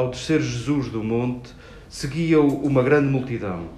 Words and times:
ao 0.00 0.10
descer 0.10 0.40
Jesus 0.40 0.88
do 0.88 1.04
monte, 1.04 1.54
seguia-o 1.88 2.64
uma 2.64 2.82
grande 2.82 3.08
multidão. 3.08 3.68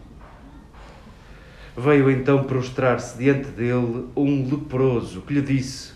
Veio 1.77 2.09
então 2.11 2.45
prostrar-se 2.45 3.19
diante 3.19 3.49
dele 3.49 4.07
um 4.15 4.49
leproso 4.49 5.23
que 5.23 5.35
lhe 5.35 5.43
disse: 5.43 5.93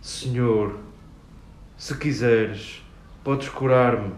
Senhor, 0.00 0.78
se 1.76 1.94
quiseres, 1.96 2.82
podes 3.22 3.50
curar-me. 3.50 4.12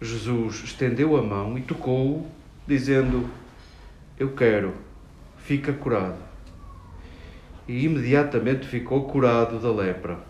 Jesus 0.00 0.64
estendeu 0.64 1.16
a 1.16 1.22
mão 1.22 1.56
e 1.56 1.62
tocou-o, 1.62 2.26
dizendo: 2.66 3.28
Eu 4.18 4.30
quero, 4.34 4.74
fica 5.36 5.72
curado. 5.72 6.18
E 7.68 7.84
imediatamente 7.84 8.66
ficou 8.66 9.04
curado 9.04 9.60
da 9.60 9.70
lepra. 9.70 10.27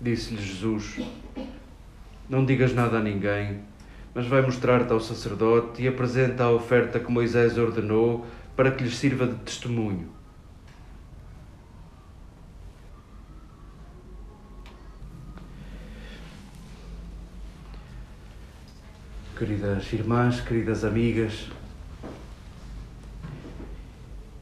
Disse-lhe 0.00 0.40
Jesus: 0.40 1.00
Não 2.28 2.44
digas 2.44 2.72
nada 2.72 2.98
a 2.98 3.02
ninguém, 3.02 3.62
mas 4.14 4.26
vai 4.26 4.42
mostrar-te 4.42 4.92
ao 4.92 5.00
sacerdote 5.00 5.82
e 5.82 5.88
apresenta 5.88 6.44
a 6.44 6.50
oferta 6.50 7.00
que 7.00 7.10
Moisés 7.10 7.58
ordenou 7.58 8.24
para 8.54 8.70
que 8.70 8.84
lhes 8.84 8.96
sirva 8.96 9.26
de 9.26 9.34
testemunho. 9.36 10.08
Queridas 19.36 19.92
irmãs, 19.92 20.40
queridas 20.40 20.84
amigas, 20.84 21.48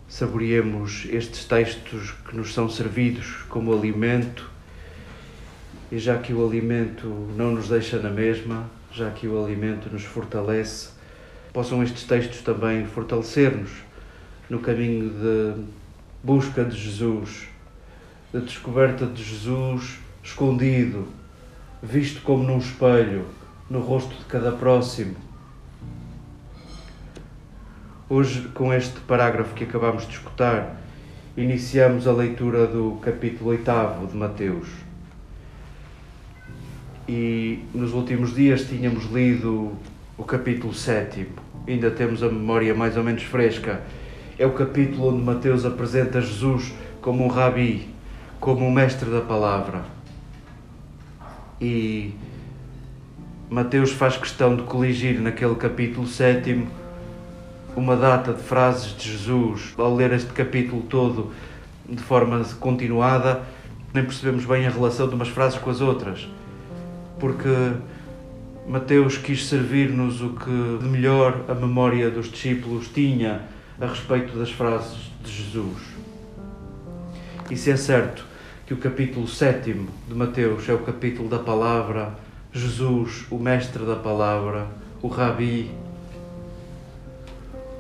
saboreemos 0.09 1.05
estes 1.11 1.45
textos 1.45 2.13
que 2.27 2.35
nos 2.35 2.55
são 2.55 2.67
servidos 2.67 3.43
como 3.51 3.75
alimento, 3.77 4.56
e 5.91 5.99
já 5.99 6.19
que 6.19 6.33
o 6.33 6.47
alimento 6.47 7.07
não 7.37 7.53
nos 7.53 7.69
deixa 7.69 7.99
na 7.99 8.11
mesma, 8.11 8.69
já 8.93 9.11
que 9.11 9.29
o 9.29 9.45
alimento 9.45 9.89
nos 9.91 10.03
fortalece, 10.03 10.91
possam 11.53 11.83
estes 11.83 12.05
textos 12.05 12.43
também 12.43 12.87
fortalecer-nos 12.87 13.71
no 14.51 14.59
caminho 14.59 15.11
de 15.11 15.63
busca 16.23 16.65
de 16.65 16.77
Jesus, 16.77 17.49
de 18.33 18.41
descoberta 18.41 19.07
de 19.07 19.23
Jesus 19.23 19.99
escondido, 20.23 21.07
visto 21.83 22.21
como 22.23 22.43
num 22.43 22.59
espelho 22.59 23.25
no 23.71 23.81
rosto 23.81 24.15
de 24.15 24.25
cada 24.25 24.53
próximo. 24.53 25.17
Hoje, 28.09 28.49
com 28.55 28.73
este 28.73 29.01
parágrafo 29.01 29.55
que 29.55 29.65
acabamos 29.65 30.07
de 30.07 30.15
escutar, 30.15 30.81
iniciamos 31.37 32.07
a 32.07 32.13
leitura 32.13 32.67
do 32.67 32.99
capítulo 33.03 33.51
8 33.51 34.07
de 34.11 34.17
Mateus. 34.17 34.86
E 37.09 37.61
nos 37.73 37.93
últimos 37.93 38.35
dias 38.35 38.65
tínhamos 38.65 39.05
lido 39.13 39.73
o 40.19 40.25
capítulo 40.25 40.75
7, 40.75 41.29
ainda 41.69 41.91
temos 41.91 42.23
a 42.23 42.29
memória 42.29 42.75
mais 42.75 42.97
ou 42.97 43.05
menos 43.05 43.23
fresca. 43.23 43.83
É 44.39 44.45
o 44.45 44.53
capítulo 44.53 45.15
onde 45.15 45.23
Mateus 45.23 45.65
apresenta 45.65 46.21
Jesus 46.21 46.75
como 47.01 47.25
um 47.25 47.29
rabi, 47.29 47.89
como 48.41 48.67
um 48.67 48.71
mestre 48.73 49.09
da 49.09 49.21
palavra. 49.21 49.85
E 51.61 52.13
Mateus 53.49 53.93
faz 53.93 54.17
questão 54.17 54.57
de 54.57 54.65
coligir 54.65 55.21
naquele 55.21 55.55
capítulo 55.55 56.07
7 56.07 56.67
uma 57.77 57.95
data 57.95 58.33
de 58.33 58.43
frases 58.43 58.97
de 58.97 59.13
Jesus. 59.13 59.75
Ao 59.79 59.95
ler 59.95 60.13
este 60.13 60.33
capítulo 60.33 60.83
todo 60.83 61.31
de 61.89 62.03
forma 62.03 62.43
continuada, 62.59 63.43
nem 63.95 64.05
percebemos 64.05 64.45
bem 64.45 64.67
a 64.67 64.71
relação 64.71 65.09
de 65.09 65.15
umas 65.15 65.29
frases 65.29 65.59
com 65.59 65.71
as 65.71 65.81
outras, 65.81 66.27
porque 67.19 67.73
Mateus 68.67 69.17
quis 69.17 69.47
servir-nos 69.47 70.21
o 70.21 70.31
que 70.31 70.79
de 70.83 70.89
melhor 70.89 71.45
a 71.49 71.55
memória 71.55 72.11
dos 72.11 72.31
discípulos 72.31 72.89
tinha 72.89 73.43
a 73.81 73.87
respeito 73.87 74.37
das 74.39 74.51
frases 74.51 75.11
de 75.23 75.31
Jesus. 75.31 75.83
E 77.51 77.57
se 77.57 77.71
é 77.71 77.77
certo 77.77 78.25
que 78.67 78.75
o 78.75 78.77
capítulo 78.77 79.29
7 79.29 79.87
de 80.09 80.15
Mateus 80.15 80.69
é 80.69 80.75
o 80.75 80.81
capítulo 80.81 81.29
da 81.29 81.39
palavra, 81.39 82.15
Jesus, 82.53 83.25
o 83.31 83.39
mestre 83.39 83.85
da 83.85 83.95
palavra, 83.95 84.67
o 85.01 85.09
Rabi. 85.09 85.71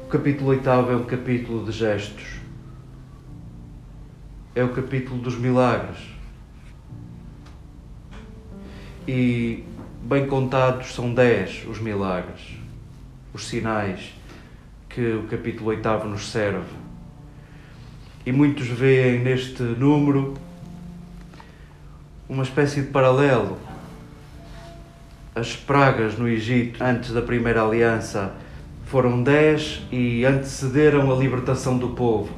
O 0.05 0.09
capítulo 0.09 0.51
oitavo 0.51 0.93
é 0.93 0.97
um 0.97 1.05
capítulo 1.05 1.65
de 1.65 1.73
gestos. 1.73 2.37
É 4.55 4.63
o 4.63 4.69
capítulo 4.69 5.19
dos 5.21 5.37
milagres. 5.37 6.16
E 9.07 9.65
bem 10.03 10.27
contados 10.27 10.95
são 10.95 11.15
dez 11.15 11.65
os 11.69 11.79
milagres, 11.79 12.41
os 13.33 13.47
sinais 13.47 14.15
que 14.89 15.13
o 15.13 15.25
capítulo 15.25 15.71
oitavo 15.71 16.09
nos 16.09 16.31
serve. 16.31 16.75
E 18.25 18.33
muitos 18.33 18.67
veem 18.67 19.21
neste 19.21 19.63
número 19.63 20.35
uma 22.29 22.43
espécie 22.43 22.83
de 22.83 22.89
paralelo 22.89 23.59
as 25.37 25.55
pragas 25.55 26.17
no 26.17 26.27
Egito 26.27 26.83
antes 26.83 27.13
da 27.13 27.21
primeira 27.21 27.63
aliança 27.63 28.33
foram 28.87 29.23
dez 29.23 29.83
e 29.93 30.25
antecederam 30.25 31.13
a 31.13 31.15
libertação 31.15 31.77
do 31.77 31.91
povo. 31.91 32.33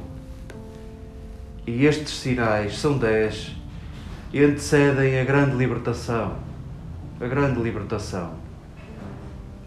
E 1.65 1.85
estes 1.85 2.11
sinais 2.11 2.77
são 2.77 2.97
dez 2.97 3.55
e 4.33 4.43
antecedem 4.43 5.17
a 5.17 5.23
grande 5.23 5.55
libertação. 5.55 6.48
A 7.21 7.27
grande 7.27 7.59
libertação. 7.61 8.33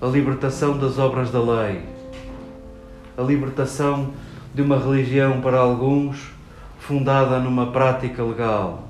A 0.01 0.07
libertação 0.07 0.79
das 0.79 0.99
obras 0.99 1.31
da 1.31 1.41
lei. 1.41 1.83
A 3.17 3.23
libertação 3.23 4.13
de 4.55 4.63
uma 4.63 4.79
religião 4.79 5.41
para 5.41 5.59
alguns 5.59 6.31
fundada 6.79 7.39
numa 7.39 7.71
prática 7.71 8.23
legal 8.23 8.89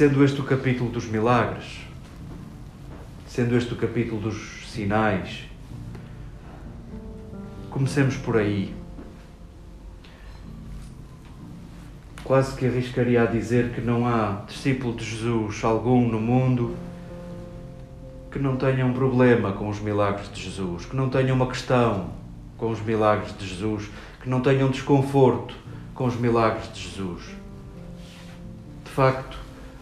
Sendo 0.00 0.24
este 0.24 0.40
o 0.40 0.44
capítulo 0.44 0.88
dos 0.88 1.04
milagres, 1.04 1.80
sendo 3.26 3.54
este 3.54 3.74
o 3.74 3.76
capítulo 3.76 4.18
dos 4.18 4.66
sinais, 4.66 5.44
comecemos 7.68 8.16
por 8.16 8.38
aí. 8.38 8.74
Quase 12.30 12.54
que 12.54 12.64
arriscaria 12.64 13.24
a 13.24 13.26
dizer 13.26 13.70
que 13.70 13.80
não 13.80 14.06
há 14.06 14.42
discípulo 14.46 14.94
de 14.94 15.04
Jesus 15.04 15.64
algum 15.64 16.06
no 16.06 16.20
mundo 16.20 16.76
que 18.30 18.38
não 18.38 18.54
tenha 18.54 18.86
um 18.86 18.92
problema 18.92 19.50
com 19.50 19.68
os 19.68 19.80
milagres 19.80 20.32
de 20.32 20.40
Jesus, 20.40 20.84
que 20.84 20.94
não 20.94 21.08
tenha 21.08 21.34
uma 21.34 21.48
questão 21.48 22.10
com 22.56 22.70
os 22.70 22.80
milagres 22.80 23.36
de 23.36 23.48
Jesus, 23.48 23.90
que 24.22 24.28
não 24.28 24.40
tenha 24.40 24.64
um 24.64 24.70
desconforto 24.70 25.56
com 25.92 26.04
os 26.04 26.14
milagres 26.14 26.72
de 26.72 26.82
Jesus. 26.82 27.24
De 28.84 28.90
facto, 28.92 29.36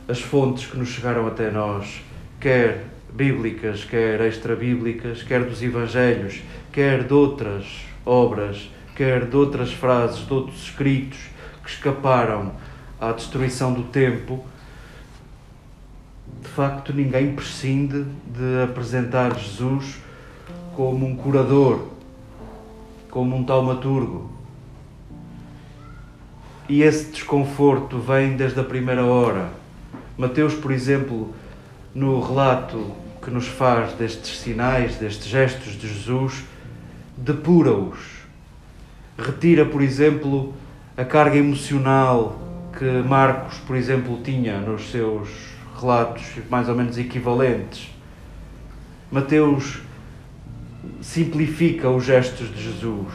as 0.09 0.23
fontes 0.23 0.65
que 0.65 0.79
nos 0.79 0.89
chegaram 0.89 1.27
até 1.27 1.51
nós, 1.51 2.01
quer 2.41 2.87
bíblicas, 3.13 3.85
quer 3.85 4.23
extra-bíblicas, 4.23 5.23
quer 5.23 5.45
dos 5.45 5.63
Evangelhos, 5.63 6.41
quer 6.73 7.05
de 7.05 7.13
outras 7.13 7.85
obras, 8.07 8.71
quer 8.97 9.27
de 9.27 9.37
outras 9.37 9.71
frases, 9.71 10.27
de 10.27 10.33
outros 10.33 10.63
escritos 10.63 11.37
que 11.69 11.75
escaparam 11.75 12.53
à 12.99 13.13
destruição 13.13 13.75
do 13.75 13.83
tempo, 13.83 14.43
de 16.41 16.49
facto 16.49 16.95
ninguém 16.95 17.35
prescinde 17.35 18.05
de 18.27 18.63
apresentar 18.65 19.39
Jesus 19.39 19.99
como 20.75 21.05
um 21.05 21.15
curador, 21.15 21.89
como 23.11 23.37
um 23.37 23.45
taumaturgo. 23.45 24.33
E 26.71 26.83
esse 26.83 27.11
desconforto 27.11 27.99
vem 27.99 28.35
desde 28.35 28.61
a 28.61 28.65
primeira 28.65 29.05
hora 29.05 29.51
Mateus, 30.19 30.53
por 30.53 30.73
exemplo, 30.73 31.33
no 31.95 32.21
relato 32.21 32.91
que 33.23 33.31
nos 33.31 33.47
faz 33.47 33.93
destes 33.93 34.41
sinais, 34.41 34.97
destes 34.97 35.29
gestos 35.29 35.79
de 35.79 35.87
Jesus, 35.87 36.43
depura-os. 37.17 37.99
Retira, 39.17 39.65
por 39.65 39.81
exemplo, 39.81 40.55
a 40.99 41.05
carga 41.05 41.39
emocional 41.39 42.39
que 42.77 42.85
Marcos, 42.85 43.57
por 43.67 43.77
exemplo, 43.77 44.21
tinha 44.23 44.59
nos 44.59 44.91
seus 44.91 45.31
relatos 45.81 46.25
mais 46.51 46.69
ou 46.69 46.75
menos 46.75 46.99
equivalentes. 46.99 47.89
Mateus 49.11 49.81
simplifica 51.01 51.89
os 51.89 52.05
gestos 52.05 52.55
de 52.55 52.63
Jesus. 52.63 53.15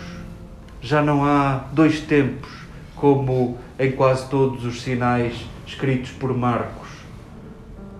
Já 0.82 1.04
não 1.04 1.24
há 1.24 1.66
dois 1.72 2.00
tempos, 2.00 2.50
como 2.96 3.60
em 3.78 3.92
quase 3.92 4.28
todos 4.30 4.66
os 4.66 4.82
sinais 4.82 5.46
escritos 5.68 6.10
por 6.12 6.36
Marcos 6.36 6.84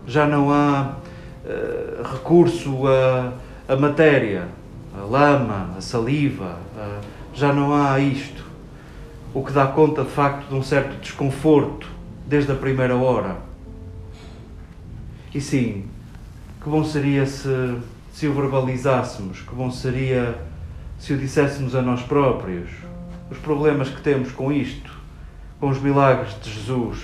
já 0.06 0.28
não 0.28 0.52
há 0.52 0.96
uh, 1.46 2.04
recurso 2.04 2.88
à, 2.88 3.34
à 3.68 3.76
matéria, 3.76 4.48
a 4.98 5.02
lama, 5.06 5.72
a 5.78 5.82
saliva, 5.82 6.58
já 7.34 7.52
não 7.52 7.74
há 7.74 8.00
isto. 8.00 8.44
O 9.34 9.44
que 9.44 9.52
dá 9.52 9.66
conta 9.68 10.04
de 10.04 10.10
facto 10.10 10.48
de 10.48 10.56
um 10.56 10.62
certo 10.62 11.00
desconforto 11.02 11.88
desde 12.28 12.52
a 12.52 12.56
primeira 12.56 12.96
hora. 12.96 13.38
E 15.34 15.42
sim, 15.42 15.86
que 16.62 16.70
bom 16.70 16.84
seria 16.84 17.26
se, 17.26 17.76
se 18.12 18.28
o 18.28 18.34
verbalizássemos, 18.34 19.42
que 19.42 19.56
bom 19.56 19.72
seria 19.72 20.38
se 21.00 21.14
o 21.14 21.18
disséssemos 21.18 21.76
a 21.76 21.82
nós 21.82 22.02
próprios, 22.04 22.70
os 23.32 23.38
problemas 23.40 23.90
que 23.90 24.02
temos 24.02 24.32
com 24.32 24.52
isto, 24.52 24.92
com 25.60 25.70
os 25.70 25.80
milagres 25.80 26.40
de 26.42 26.52
Jesus, 26.52 27.00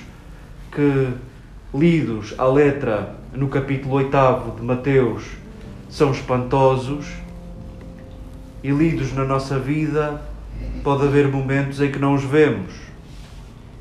que 0.71 1.13
lidos 1.73 2.35
à 2.37 2.45
letra 2.45 3.15
no 3.33 3.47
capítulo 3.47 3.95
8 3.95 4.11
de 4.57 4.63
Mateus 4.63 5.23
são 5.89 6.11
espantosos 6.11 7.07
e 8.63 8.69
lidos 8.69 9.13
na 9.13 9.25
nossa 9.25 9.57
vida 9.57 10.21
pode 10.83 11.03
haver 11.03 11.27
momentos 11.27 11.81
em 11.81 11.91
que 11.91 11.99
não 11.99 12.15
os 12.15 12.23
vemos 12.23 12.73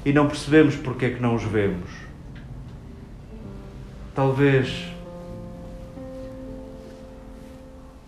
e 0.04 0.12
não 0.12 0.26
percebemos 0.26 0.76
porque 0.76 1.06
é 1.06 1.10
que 1.10 1.20
não 1.20 1.34
os 1.34 1.42
vemos. 1.42 1.90
Talvez 4.14 4.88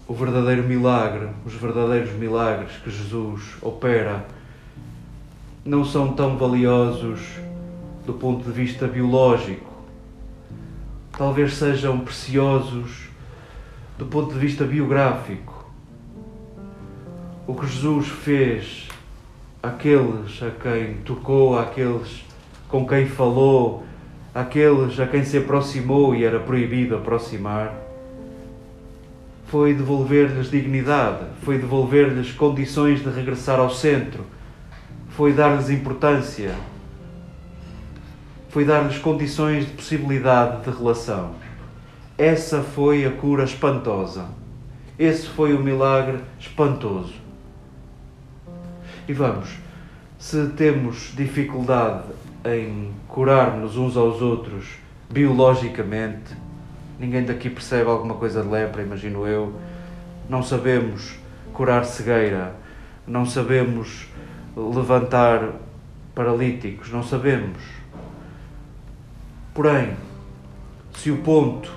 o 0.08 0.14
verdadeiro 0.14 0.64
milagre, 0.64 1.28
os 1.46 1.54
verdadeiros 1.54 2.10
milagres 2.14 2.72
que 2.82 2.90
Jesus 2.90 3.56
opera 3.62 4.26
não 5.64 5.84
são 5.84 6.14
tão 6.14 6.36
valiosos 6.36 7.20
do 8.04 8.14
ponto 8.14 8.44
de 8.44 8.50
vista 8.50 8.88
biológico. 8.88 9.70
Talvez 11.16 11.54
sejam 11.54 12.00
preciosos 12.00 13.08
do 13.98 14.06
ponto 14.06 14.32
de 14.32 14.40
vista 14.40 14.64
biográfico. 14.64 15.59
O 17.50 17.54
que 17.56 17.66
Jesus 17.66 18.06
fez 18.06 18.86
àqueles 19.60 20.40
a 20.40 20.52
quem 20.52 20.98
tocou, 20.98 21.58
àqueles 21.58 22.24
com 22.68 22.86
quem 22.86 23.06
falou, 23.06 23.82
àqueles 24.32 25.00
a 25.00 25.06
quem 25.08 25.24
se 25.24 25.38
aproximou 25.38 26.14
e 26.14 26.22
era 26.22 26.38
proibido 26.38 26.94
aproximar, 26.94 27.74
foi 29.46 29.74
devolver-lhes 29.74 30.48
dignidade, 30.48 31.24
foi 31.42 31.58
devolver-lhes 31.58 32.30
condições 32.30 33.02
de 33.02 33.10
regressar 33.10 33.58
ao 33.58 33.70
centro, 33.70 34.24
foi 35.08 35.32
dar-lhes 35.32 35.70
importância, 35.70 36.54
foi 38.48 38.64
dar-lhes 38.64 38.98
condições 38.98 39.66
de 39.66 39.72
possibilidade 39.72 40.62
de 40.62 40.70
relação. 40.70 41.32
Essa 42.16 42.62
foi 42.62 43.04
a 43.04 43.10
cura 43.10 43.42
espantosa. 43.42 44.26
Esse 44.96 45.26
foi 45.26 45.52
o 45.52 45.60
milagre 45.60 46.20
espantoso. 46.38 47.29
E 49.10 49.12
vamos, 49.12 49.48
se 50.20 50.50
temos 50.50 51.12
dificuldade 51.16 52.04
em 52.44 52.92
curar-nos 53.08 53.76
uns 53.76 53.96
aos 53.96 54.22
outros 54.22 54.76
biologicamente, 55.10 56.36
ninguém 56.96 57.24
daqui 57.24 57.50
percebe 57.50 57.90
alguma 57.90 58.14
coisa 58.14 58.40
de 58.40 58.48
lepra, 58.48 58.82
imagino 58.82 59.26
eu. 59.26 59.52
Não 60.28 60.44
sabemos 60.44 61.16
curar 61.52 61.84
cegueira, 61.86 62.54
não 63.04 63.26
sabemos 63.26 64.06
levantar 64.56 65.54
paralíticos, 66.14 66.92
não 66.92 67.02
sabemos. 67.02 67.58
Porém, 69.52 69.96
se 70.94 71.10
o 71.10 71.16
ponto 71.16 71.68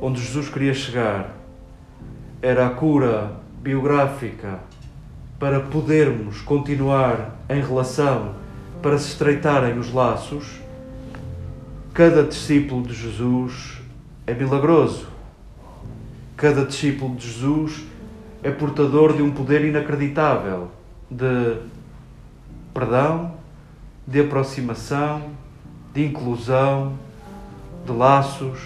onde 0.00 0.20
Jesus 0.20 0.48
queria 0.48 0.72
chegar 0.72 1.34
era 2.40 2.68
a 2.68 2.70
cura 2.70 3.32
biográfica 3.60 4.67
para 5.38 5.60
podermos 5.60 6.40
continuar 6.40 7.36
em 7.48 7.60
relação, 7.60 8.34
para 8.82 8.98
se 8.98 9.08
estreitarem 9.08 9.78
os 9.78 9.92
laços, 9.92 10.60
cada 11.94 12.22
discípulo 12.24 12.86
de 12.86 12.94
Jesus 12.94 13.78
é 14.26 14.34
milagroso. 14.34 15.06
Cada 16.36 16.64
discípulo 16.64 17.16
de 17.16 17.26
Jesus 17.26 17.84
é 18.42 18.50
portador 18.50 19.16
de 19.16 19.22
um 19.22 19.30
poder 19.30 19.64
inacreditável 19.64 20.68
de 21.10 21.56
perdão, 22.72 23.34
de 24.06 24.20
aproximação, 24.20 25.22
de 25.92 26.04
inclusão, 26.04 26.94
de 27.84 27.92
laços, 27.92 28.58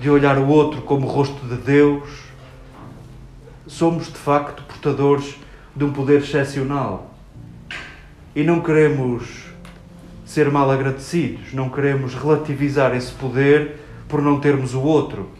de 0.00 0.10
olhar 0.10 0.38
o 0.38 0.48
outro 0.48 0.82
como 0.82 1.06
o 1.06 1.10
rosto 1.10 1.46
de 1.46 1.56
Deus. 1.56 2.08
Somos 3.66 4.06
de 4.06 4.18
facto 4.18 4.62
portadores 4.64 5.36
de 5.78 5.84
um 5.84 5.92
poder 5.92 6.20
excepcional. 6.20 7.14
E 8.34 8.42
não 8.42 8.60
queremos 8.60 9.46
ser 10.26 10.50
mal 10.50 10.70
agradecidos, 10.70 11.54
não 11.54 11.70
queremos 11.70 12.14
relativizar 12.14 12.94
esse 12.94 13.12
poder 13.12 13.80
por 14.08 14.20
não 14.20 14.38
termos 14.38 14.74
o 14.74 14.82
outro. 14.82 15.30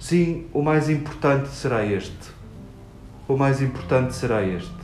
Sim, 0.00 0.46
o 0.52 0.62
mais 0.62 0.90
importante 0.90 1.48
será 1.50 1.84
este. 1.84 2.34
O 3.28 3.36
mais 3.36 3.62
importante 3.62 4.14
será 4.14 4.42
este. 4.42 4.74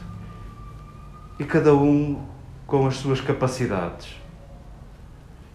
E 1.38 1.44
cada 1.44 1.74
um 1.74 2.22
com 2.66 2.86
as 2.86 2.96
suas 2.96 3.20
capacidades 3.20 4.20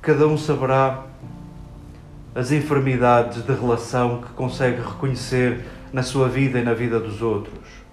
cada 0.06 0.28
um 0.28 0.38
saberá 0.38 1.04
as 2.36 2.52
enfermidades 2.52 3.44
de 3.44 3.52
relação 3.52 4.22
que 4.22 4.34
consegue 4.34 4.80
reconhecer 4.80 5.66
na 5.92 6.04
sua 6.04 6.30
vida 6.30 6.60
e 6.60 6.64
na 6.64 6.76
vida 6.76 7.00
dos 7.00 7.24
outros. 7.24 7.85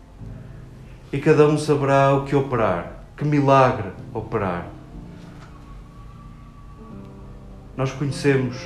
E 1.12 1.18
cada 1.18 1.46
um 1.46 1.58
saberá 1.58 2.14
o 2.14 2.24
que 2.24 2.34
operar, 2.34 3.04
que 3.16 3.24
milagre 3.24 3.90
operar. 4.14 4.66
Nós 7.76 7.92
conhecemos 7.92 8.56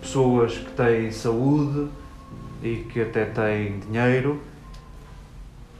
pessoas 0.00 0.58
que 0.58 0.70
têm 0.72 1.10
saúde 1.10 1.88
e 2.62 2.86
que 2.92 3.00
até 3.00 3.24
têm 3.24 3.78
dinheiro 3.78 4.40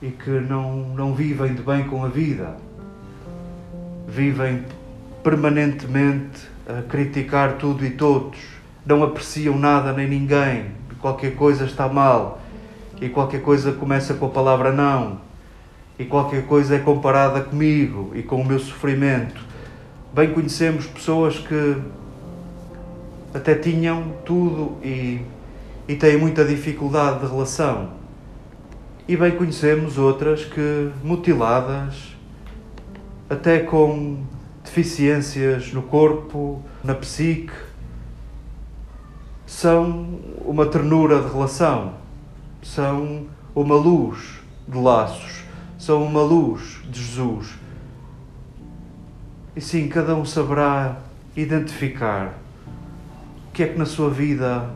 e 0.00 0.11
que 0.11 0.30
não, 0.30 0.88
não 0.94 1.14
vivem 1.14 1.54
de 1.54 1.62
bem 1.62 1.84
com 1.84 2.04
a 2.04 2.08
vida. 2.08 2.56
Vivem 4.08 4.64
permanentemente 5.22 6.49
a 6.66 6.82
criticar 6.82 7.58
tudo 7.58 7.84
e 7.84 7.90
todos, 7.90 8.38
não 8.84 9.02
apreciam 9.02 9.58
nada 9.58 9.92
nem 9.92 10.08
ninguém, 10.08 10.72
qualquer 11.00 11.34
coisa 11.37 11.64
está 11.64 11.88
mal, 11.88 12.40
e 13.00 13.08
qualquer 13.08 13.42
coisa 13.42 13.72
começa 13.72 14.14
com 14.14 14.26
a 14.26 14.30
palavra 14.30 14.72
não, 14.72 15.20
e 15.99 16.04
qualquer 16.04 16.46
coisa 16.46 16.76
é 16.76 16.78
comparada 16.78 17.40
comigo 17.40 18.12
e 18.14 18.22
com 18.22 18.40
o 18.40 18.44
meu 18.44 18.58
sofrimento. 18.58 19.40
Bem 20.12 20.32
conhecemos 20.32 20.87
pessoas 20.87 21.38
que 21.38 21.76
até 23.34 23.54
tinham 23.54 24.12
tudo 24.25 24.76
e, 24.82 25.20
e 25.88 25.94
têm 25.94 26.16
muita 26.16 26.44
dificuldade 26.44 27.20
de 27.20 27.26
relação. 27.26 27.90
E 29.08 29.16
bem 29.16 29.32
conhecemos 29.32 29.99
outras 29.99 30.44
que, 30.44 30.90
mutiladas, 31.02 32.16
até 33.28 33.61
com 33.61 34.18
deficiências 34.62 35.72
no 35.72 35.82
corpo, 35.82 36.62
na 36.84 36.94
psique, 36.94 37.52
são 39.46 40.20
uma 40.44 40.66
ternura 40.66 41.20
de 41.20 41.32
relação, 41.32 41.94
são 42.62 43.26
uma 43.54 43.75
luz 43.75 44.40
de 44.68 44.78
laços, 44.78 45.41
são 45.83 46.01
uma 46.05 46.23
luz 46.23 46.81
de 46.89 47.03
Jesus. 47.03 47.55
E 49.57 49.61
sim, 49.61 49.89
cada 49.89 50.15
um 50.15 50.25
saberá 50.25 51.01
identificar 51.37 52.39
o 53.49 53.53
que 53.53 53.65
é 53.65 53.67
que 53.67 53.77
na 53.77 53.85
sua 53.85 54.09
vida 54.09 54.71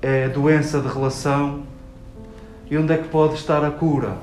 é 0.00 0.26
doença 0.26 0.80
de 0.80 0.88
relação 0.88 1.64
e 2.70 2.78
onde 2.78 2.94
é 2.94 2.96
que 2.96 3.08
pode 3.08 3.34
estar 3.34 3.62
a 3.62 3.70
cura. 3.70 4.16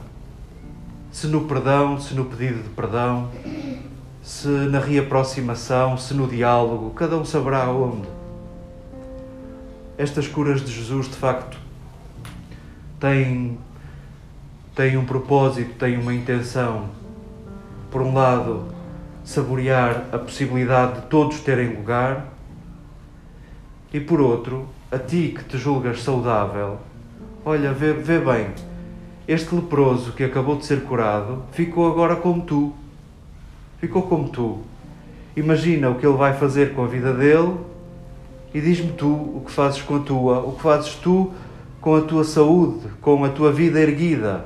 Se 1.12 1.28
no 1.28 1.46
perdão, 1.46 2.00
se 2.00 2.16
no 2.16 2.26
pedido 2.26 2.64
de 2.64 2.70
perdão, 2.70 3.30
se 4.24 4.48
na 4.48 4.80
reaproximação, 4.80 5.96
se 5.96 6.16
no 6.16 6.28
diálogo, 6.28 6.90
cada 6.96 7.16
um 7.16 7.24
saberá 7.24 7.70
onde. 7.70 8.08
Estas 9.96 10.28
curas 10.28 10.66
de 10.66 10.72
Jesus, 10.72 11.08
de 11.08 11.16
facto, 11.16 11.56
têm, 13.00 13.60
têm 14.76 14.98
um 14.98 15.06
propósito, 15.06 15.76
têm 15.76 15.98
uma 15.98 16.14
intenção. 16.14 16.90
Por 17.92 18.02
um 18.02 18.14
lado, 18.14 18.66
saborear 19.24 20.06
a 20.12 20.18
possibilidade 20.18 21.02
de 21.02 21.08
todos 21.08 21.40
terem 21.40 21.76
lugar, 21.76 22.34
e 23.94 24.00
por 24.00 24.20
outro, 24.20 24.68
a 24.92 24.98
ti 24.98 25.34
que 25.38 25.44
te 25.44 25.58
julgas 25.58 26.02
saudável, 26.02 26.80
olha, 27.46 27.72
vê, 27.72 27.94
vê 27.94 28.20
bem, 28.20 28.48
este 29.28 29.54
leproso 29.54 30.14
que 30.14 30.24
acabou 30.24 30.58
de 30.58 30.66
ser 30.66 30.84
curado 30.84 31.44
ficou 31.52 31.90
agora 31.90 32.16
como 32.16 32.42
tu 32.42 32.74
ficou 33.84 34.04
como 34.04 34.30
tu. 34.30 34.60
Imagina 35.36 35.90
o 35.90 35.96
que 35.96 36.08
ele 36.08 36.16
vai 36.16 36.34
fazer 36.34 36.74
com 36.74 36.86
a 36.86 36.88
vida 36.88 37.14
dele 37.14 37.58
e 38.54 38.62
diz-me 38.62 38.94
tu 38.94 39.12
o 39.12 39.44
que 39.46 39.52
fazes 39.52 39.82
com 39.82 39.98
a 39.98 40.00
tua, 40.00 40.40
o 40.40 40.54
que 40.54 40.62
fazes 40.62 40.96
tu 40.96 41.34
com 41.82 41.94
a 41.94 42.02
tua 42.02 42.24
saúde, 42.24 42.88
com 43.02 43.26
a 43.26 43.30
tua 43.30 43.52
vida 43.52 43.82
erguida. 43.82 44.46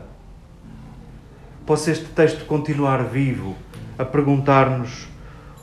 Possa 1.68 1.92
este 1.92 2.06
texto 2.06 2.46
continuar 2.46 3.04
vivo, 3.04 3.54
a 4.00 4.06
perguntar-nos 4.06 5.06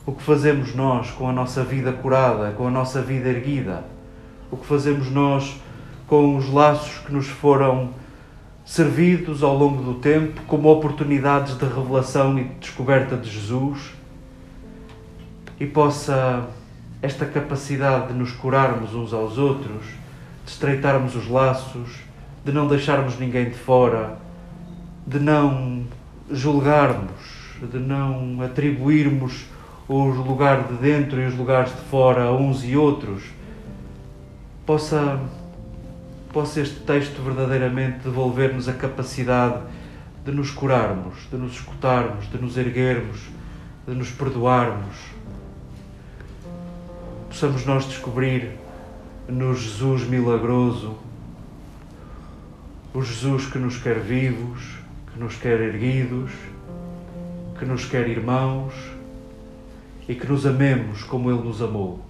o 0.05 0.11
que 0.11 0.21
fazemos 0.21 0.75
nós 0.75 1.09
com 1.09 1.27
a 1.27 1.33
nossa 1.33 1.63
vida 1.63 1.91
curada, 1.91 2.51
com 2.51 2.67
a 2.67 2.69
nossa 2.69 3.01
vida 3.01 3.27
erguida, 3.27 3.83
o 4.51 4.55
que 4.55 4.67
fazemos 4.67 5.09
nós 5.09 5.59
com 6.05 6.37
os 6.37 6.47
laços 6.47 6.99
que 6.99 7.11
nos 7.11 7.25
foram 7.27 7.89
servidos 8.63 9.41
ao 9.41 9.57
longo 9.57 9.81
do 9.81 9.95
tempo 9.95 10.43
como 10.43 10.69
oportunidades 10.69 11.57
de 11.57 11.65
revelação 11.65 12.37
e 12.37 12.43
de 12.43 12.53
descoberta 12.53 13.17
de 13.17 13.27
Jesus. 13.27 13.91
E 15.59 15.65
possa 15.65 16.47
esta 17.01 17.25
capacidade 17.25 18.09
de 18.09 18.13
nos 18.13 18.31
curarmos 18.31 18.93
uns 18.93 19.11
aos 19.11 19.39
outros, 19.39 19.83
de 20.45 20.51
estreitarmos 20.51 21.15
os 21.15 21.27
laços, 21.27 21.97
de 22.43 22.51
não 22.51 22.67
deixarmos 22.67 23.17
ninguém 23.17 23.49
de 23.49 23.55
fora, 23.55 24.23
de 25.05 25.19
não 25.19 25.83
julgarmos, 26.31 27.59
de 27.61 27.77
não 27.77 28.41
atribuirmos 28.41 29.45
os 29.87 30.17
lugares 30.17 30.67
de 30.67 30.73
dentro 30.75 31.21
e 31.21 31.25
os 31.25 31.35
lugares 31.35 31.69
de 31.69 31.81
fora 31.89 32.23
a 32.23 32.35
uns 32.35 32.63
e 32.63 32.75
outros, 32.75 33.23
possa, 34.65 35.19
possa 36.33 36.59
este 36.59 36.79
texto 36.79 37.21
verdadeiramente 37.21 37.99
devolver-nos 37.99 38.67
a 38.67 38.73
capacidade 38.73 39.61
de 40.25 40.31
nos 40.31 40.49
curarmos, 40.49 41.15
de 41.31 41.37
nos 41.37 41.53
escutarmos, 41.53 42.29
de 42.31 42.39
nos 42.39 42.57
erguermos, 42.57 43.19
de 43.87 43.93
nos 43.93 44.09
perdoarmos. 44.09 44.95
Possamos 47.29 47.63
nós 47.65 47.85
descobrir 47.85 48.57
no 49.27 49.53
Jesus 49.53 50.07
milagroso, 50.07 50.97
o 52.91 53.03
Jesus 53.03 53.45
que 53.45 53.59
nos 53.59 53.77
quer 53.77 53.99
vivos, 53.99 54.84
que 55.15 55.21
nos 55.21 55.37
quer 55.37 55.61
erguidos, 55.61 56.29
que 57.57 57.65
nos 57.65 57.85
quer 57.85 58.09
irmãos 58.09 58.73
e 60.09 60.13
que 60.13 60.27
nos 60.27 60.45
amemos 60.45 61.03
como 61.03 61.31
Ele 61.31 61.41
nos 61.41 61.61
amou. 61.61 62.01